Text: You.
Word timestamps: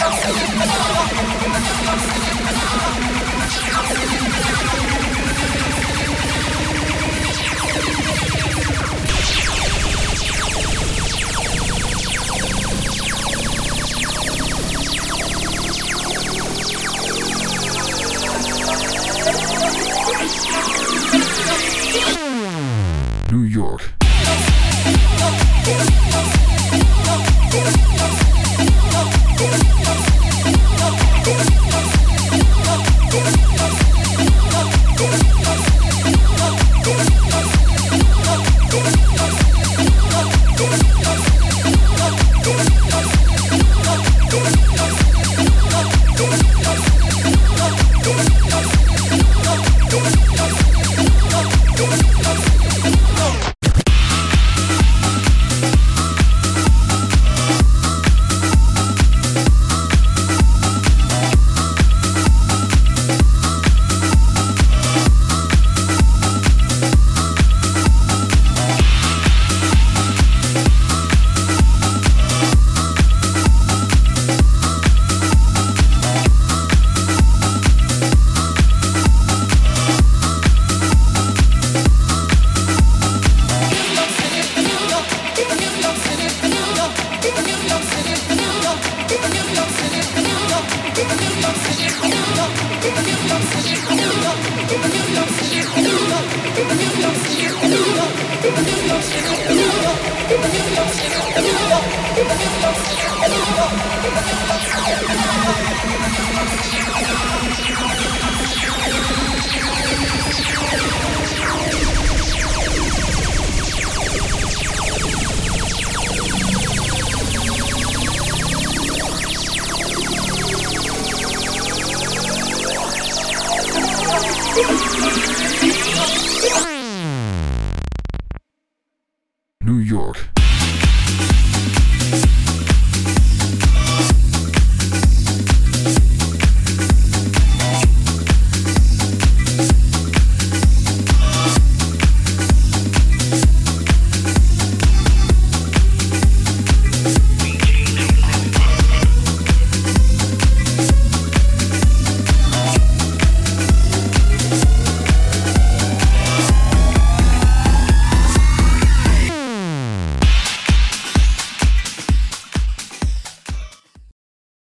You. 0.00 0.59